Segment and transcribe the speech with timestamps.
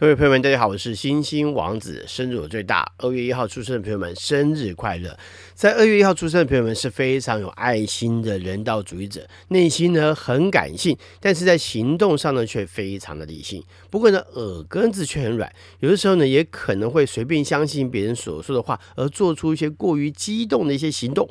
[0.00, 2.92] 各位朋友们，大家好，我是星星王子，生日我最大。
[2.98, 5.18] 二月一号出生的朋友们，生日快乐！
[5.54, 13.60] 在二月一号出生的朋友们是非常有爱心的人道主义者，内心呢很感性，但是在行动上呢却非常的理性。
[13.90, 21.28] 不过呢，耳根子却很软，有的时候呢也可能会随便相信别人所说的话，而做出一些过于激动的一些行动。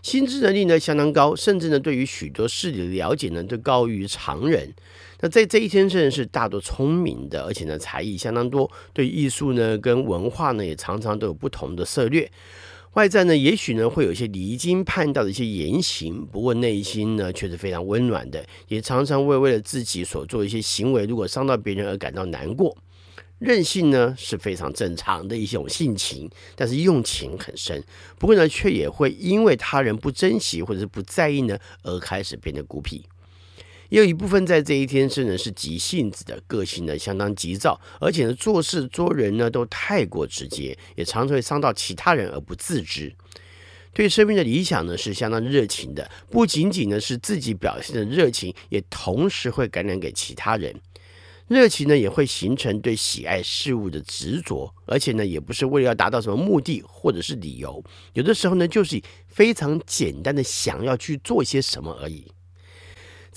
[0.00, 4.72] 心智能力呢相当高，甚至呢对于许多事理的了解呢都高于常人。
[5.20, 12.30] 那在这一天，真的是大多聪明的，而且呢才艺相当多，对艺术呢跟文化呢也常常都有不同的涉略。
[12.94, 22.76] 外在呢也许呢会有一些离经叛道的一些言行，不过内心呢却是非常温暖的，也常常会为了自己所做一些行为，如果伤到别人而感到难过。
[23.38, 27.80] 任性呢是非常正常的一种性情，但是用情很深。
[28.18, 33.04] 不过呢，却也会因为他人不珍惜或者是不在意呢，而开始变得孤僻。
[33.88, 43.14] 也有一部分在这一天生呢是急性子的，个性呢相当急躁，而且呢做事做人呢都太过直接，也常常会伤到其他人而不自知。
[43.94, 50.74] 对生命的理想呢是相当热情的，不仅仅呢是自己表现的热情，也同时会感染给其他人。
[51.48, 62.30] 热情呢也会形成对喜爱事物的执着，而且呢也不是为了要达到什么目的或者是理由，有的时候呢就是非常简单的想要去做些什么而已。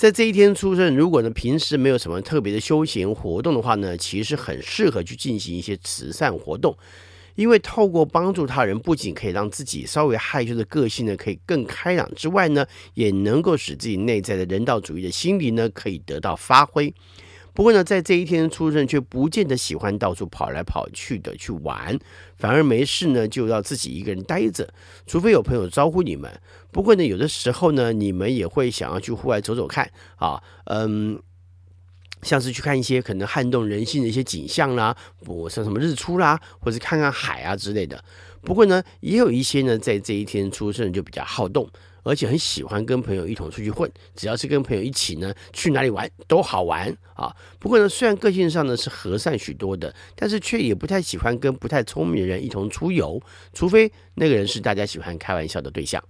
[0.01, 6.75] 在这一天出生，如果呢平时没有什么特别的休闲活动的话呢，其实很适合去进行一些慈善活动，
[7.35, 16.91] 因为透过帮助他人，不仅可以让自己稍微害羞的个性呢可以更开朗之外呢，也能够使自己内在的人道主义的心理呢可以得到发挥。
[17.53, 21.99] 不过呢，在这一天出生却不见得喜欢到处跑来跑去的去玩，
[22.37, 24.73] 反而没事呢就要自己一个人待着，
[25.05, 26.31] 除非有朋友招呼你们。
[26.71, 31.21] 不过呢，有的时候呢，你们也会想要去户外走走看啊，嗯，
[32.21, 38.01] 像是去看一些可能撼动人心的一些景象啦，不像什么日出啦，或者看看海啊之类的。
[38.43, 41.69] 不过呢，也有一些呢，在这一天出生就比较好动。
[42.03, 47.35] 而且很喜欢跟朋友一同出去混，只要是跟朋友一起呢，去哪里玩都好玩啊。
[47.59, 53.21] 不过呢，虽然个性上呢是和善许多的，但是却也不太喜欢跟不太聪明的人一同出游，
[53.53, 56.03] 除非那个人是大家喜欢开玩笑的对象。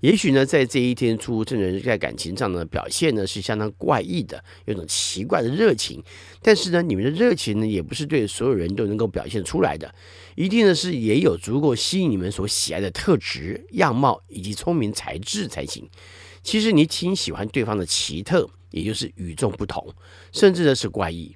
[0.00, 6.02] 也许呢，在这一天出生人在感情上的表现呢是相当怪异的，有种奇怪的热情。
[6.42, 9.94] 但是呢，你们的热情呢也不是对所有人都能够表现出来的，
[10.34, 15.88] 一定呢是也有足够吸引你们所喜爱的特质、样貌以及聪明才智才行。
[16.42, 19.92] 其实你挺喜欢对方的奇特，也就是与众不同，
[20.32, 21.34] 甚至呢是怪异。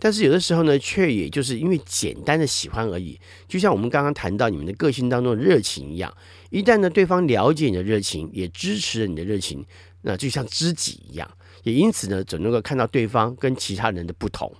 [0.00, 3.18] 但是有的时候呢，却也就是因为简单的喜欢而已，
[3.48, 6.12] 就像我们刚刚谈到你们的个性当中的热情一样。
[6.50, 9.64] 一旦呢，对方了解你的热情，也支持了你的热情，
[10.02, 11.30] 那就像知己一样。
[11.64, 14.50] 也因此呢，总能够看到对方跟其他人的不同。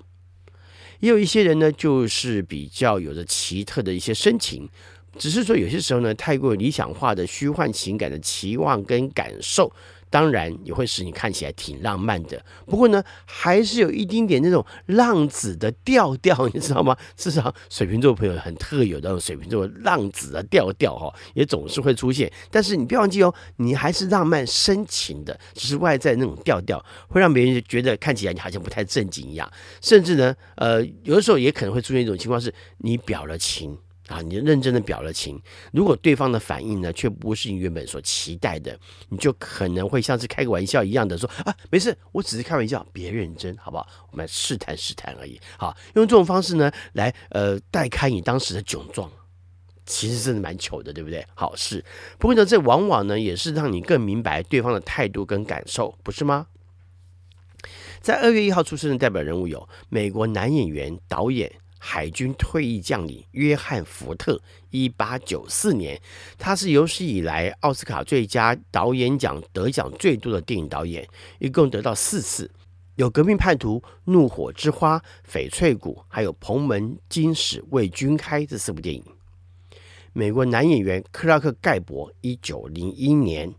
[1.00, 4.69] 也有一些人呢，就是比较有着奇特的一些深情，
[5.16, 9.72] 只是说有些时候呢，太过理想化的虚幻情感的期望跟感受。
[10.10, 16.96] 当然也会使你看起来挺浪漫的，不过呢，还是有一丁点那种浪子的调调，你知道吗？
[17.16, 22.30] 至少水瓶座朋友很特有的那种水瓶座浪子的调调哈，也总是会出现。
[22.50, 33.78] 但是你不要忘记哦，你还是浪漫深情的，只是外在那种调调会让别人觉得看起来你好像不太正经一样，甚至呢，呃，有的时候也可能会出现一种情况，是你表了情。
[34.08, 38.76] 啊，你认真的表了情，如果对方的反应呢，却不是你原本所期待的，
[39.10, 43.86] 你就可能会像是开个玩笑一样的说啊，没事，我只是开玩笑，别认真，好不好？
[44.10, 45.38] 我们试探试探而已。
[45.58, 49.10] 好，用这种方式呢，来呃带开你当时的窘状，
[49.84, 51.26] 其实真的蛮糗的，对不对？
[51.34, 51.84] 好事，
[52.19, 56.46] 不过呢，这往往呢也是让你更明白对方的态度跟感受，不是吗？
[58.00, 61.52] 在二月一号出生的代表人物有美国男演员、导演。
[61.78, 64.41] 海军退役将领约翰·福特，
[64.71, 66.00] 一八九四年，
[66.37, 71.06] 他是有史以来奥斯卡最佳导演奖得奖最多的电影导演，
[71.38, 72.50] 一共得到四次，
[72.97, 74.99] 有《革命叛徒》、《怒火之花》、
[75.32, 79.02] 《翡翠谷》，还有《蓬门今始为君开》这四部电影。
[80.12, 83.55] 美国男演员克拉克·盖博，一九零一年，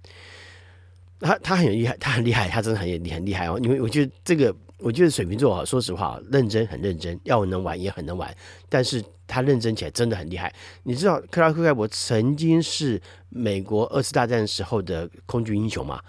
[1.20, 4.54] 他他很厉害，他很厉害，他真的很厉很厉害哦，因为我觉得这个。
[4.80, 8.34] 我觉得水瓶座啊，说实话，认真很认真，要能玩也很能玩，
[8.70, 10.54] 但是他认真起来真的很厉害。
[10.84, 16.02] 你知道克拉克盖博曾经是美国二次大战时候的空军英雄吗？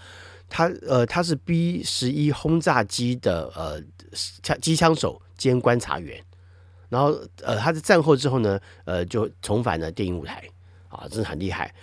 [0.49, 3.83] 他呃，他是 B 十一轰炸机的呃
[4.43, 6.23] 枪机枪手兼观察员，
[6.89, 7.09] 然后
[7.43, 10.43] 呃，他在战后之后呢，呃，就重返了电影舞台
[10.89, 11.75] 啊，真的很厉害。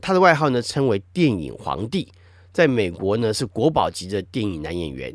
[0.00, 2.12] 他的外号呢称为电影皇帝，
[2.52, 5.14] 在美国呢是国宝级的电影男演员。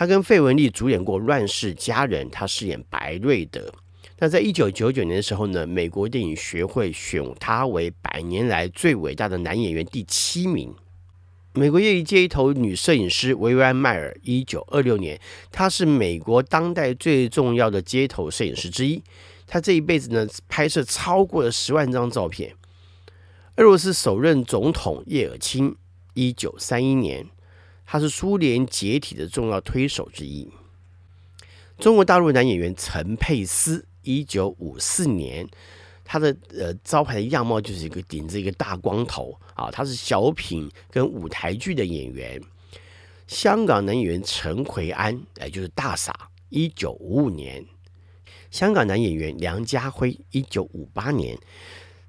[0.00, 3.70] 他跟费雯丽主演过《乱世佳人》，他饰演白瑞德。
[4.18, 10.74] 那在一九九九年的时候呢，美国电影学会选他为百年来最伟大的男演员第七名。
[11.52, 15.20] 美国业余街头女摄影师维维安·迈尔，一九二六年，
[15.52, 19.02] 她是美国当代最重要的街头摄影师之一。
[19.46, 22.54] 她这一辈子呢，拍摄超过了十万张照片。
[23.56, 25.76] 俄罗斯首任总统叶尔钦，
[26.14, 27.26] 一九三一年，
[27.92, 30.48] 他是苏联解体的重要推手之一。
[31.76, 35.44] 中国大陆男演员陈佩斯，一九五四年。
[36.04, 42.40] 他的呃招牌的样貌就是一个顶着一个大光头啊，他是小品跟舞台剧的演员。
[43.26, 47.64] 香港男演员陈奎安，哎，就是大傻，一九五五年。
[48.52, 51.36] 香港男演员梁家辉，一九五八年，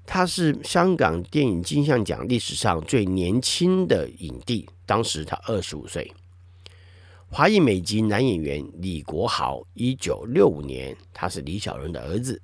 [0.04, 6.12] 他是香港电影金像奖历史上最年轻的影帝，当时他二十五岁。
[7.28, 12.40] 华裔美籍男演员李国豪，一九六五年，他是李小龙的儿子。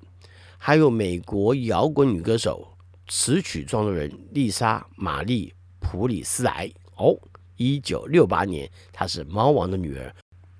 [0.57, 2.67] 还有美国摇滚女歌手、
[3.07, 5.47] 词曲创作人丽莎·玛丽·
[5.79, 7.15] 普里斯莱哦，
[7.55, 10.13] 一九六八年，她是猫王的女儿。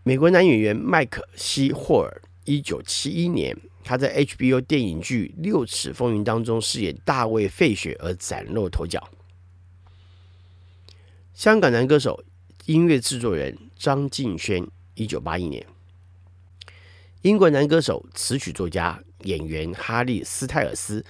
[0.03, 3.57] 美国男演员麦克西·霍尔，一九七一年，
[3.89, 9.09] 他在 HBO 电影剧《六尺风云》当中饰演大卫·费雪而崭露头角。
[11.33, 12.23] 香港男歌手、
[12.67, 14.63] 音乐制作人张敬轩，
[14.93, 15.65] 一九八一年。
[17.23, 19.03] 英国男歌手、词曲作家。
[19.23, 21.03] 演员哈利·斯泰尔斯，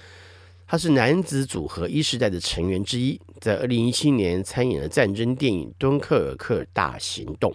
[0.66, 7.52] 他是男子组合一世代的成员之一，在二零一七年参演了战争电影《敦刻尔克大行动》。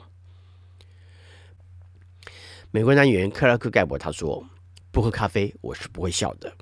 [2.70, 4.48] 美国男演员克拉克·盖博他说
[4.96, 6.56] ：“不喝咖啡，我是不会笑的。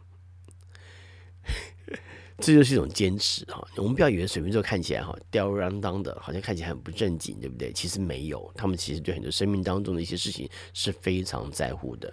[2.42, 3.64] ”这就是一种坚持哈。
[3.76, 7.72] 我们不要以为水瓶座看起来哈吊儿郎当的，好像看起来很不正经，对不对？
[7.72, 12.12] 其实没有，他们其实对很多生命当中的一些事情是非常在乎的。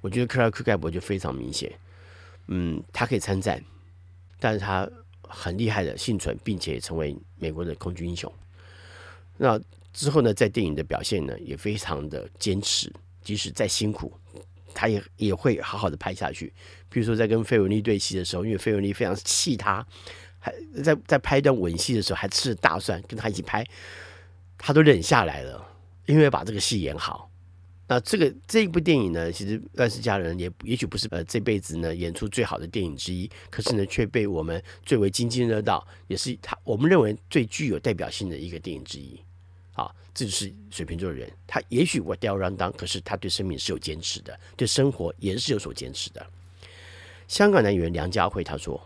[0.00, 1.72] 我觉得克拉克盖博就非常明显，
[2.48, 3.64] 嗯，他可以参战，
[4.40, 4.90] 但是他
[5.22, 8.30] 很厉害的幸存，并且成为美国的空军英雄。
[9.36, 9.60] 那
[9.92, 12.92] 之后呢，在电影的表现呢，也非常的坚持，
[13.22, 14.12] 即使再辛苦，
[14.74, 16.52] 他也也会好好的拍下去。
[16.88, 19.86] 比如说在跟费雯丽对戏的时候，因为费雯丽非常气他，
[20.38, 20.52] 还
[20.82, 23.64] 在在拍一段吻戏的时候，还吃了大蒜跟他一起拍，
[24.58, 25.66] 他都忍下来了，
[26.06, 27.30] 因为要把这个戏演好。
[27.88, 39.20] 那这个这一部电影呢，其实《乱世佳人》也也许不是呃这辈子呢演出最好的电影之一，可是呢却被我们最为津津乐道，也是他我们认为最具有代表性的一个电影之一。
[39.72, 46.24] 好，这就是水瓶座的人，他也许我吊儿郎当，可是他对生命是有坚持的，对生活也是有所坚持的。
[47.26, 48.78] 香港男演员梁家辉他说：“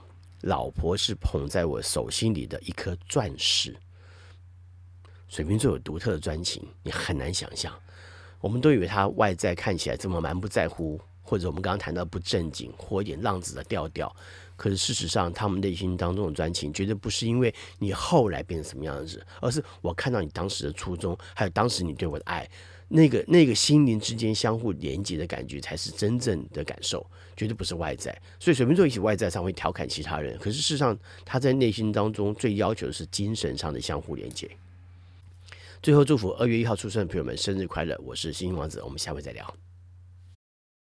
[0.42, 3.76] 老婆是捧在我手心里的一颗钻石。”
[5.28, 7.76] 水瓶座有独特的专情，你很难想象。
[8.38, 14.14] 我们都以为他外在看起来这么蛮不在乎，或者我们刚刚谈到不正经或一点浪子的调调，
[14.56, 22.48] 可是事实上，他们内心当中的专情，绝对不是因为你后来变成什么样子，而是我看到你当时的初衷，还有当时你对我的爱，
[22.88, 27.06] 那个那个心灵之间相互连接的感觉，才是真正的感受，
[27.36, 28.16] 绝对不是外在。
[28.40, 34.50] 所以水瓶座一起外在上会调侃其他人，可是事实上他在内心当中最要求的是精神上的相互连接。
[35.82, 37.96] 最后祝福二月一号出生的朋友们生日快乐！
[38.02, 39.65] 我是星星王子，我们下回再聊。